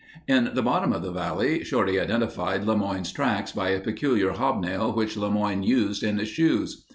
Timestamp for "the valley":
1.03-1.63